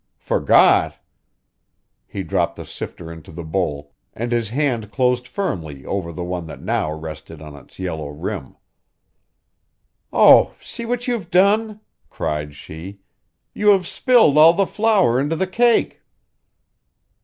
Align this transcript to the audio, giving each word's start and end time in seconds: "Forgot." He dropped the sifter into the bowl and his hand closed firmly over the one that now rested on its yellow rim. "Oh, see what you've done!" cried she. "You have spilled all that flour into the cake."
"Forgot." 0.17 0.95
He 2.07 2.23
dropped 2.23 2.55
the 2.55 2.65
sifter 2.65 3.11
into 3.11 3.31
the 3.31 3.43
bowl 3.43 3.93
and 4.13 4.31
his 4.31 4.49
hand 4.49 4.91
closed 4.91 5.27
firmly 5.27 5.85
over 5.85 6.11
the 6.11 6.23
one 6.23 6.47
that 6.47 6.59
now 6.59 6.91
rested 6.91 7.39
on 7.39 7.53
its 7.55 7.77
yellow 7.77 8.09
rim. 8.09 8.55
"Oh, 10.11 10.55
see 10.59 10.85
what 10.87 11.07
you've 11.07 11.29
done!" 11.29 11.81
cried 12.09 12.55
she. 12.55 13.01
"You 13.53 13.67
have 13.73 13.85
spilled 13.85 14.39
all 14.39 14.53
that 14.53 14.69
flour 14.69 15.19
into 15.19 15.35
the 15.35 15.45
cake." 15.45 16.01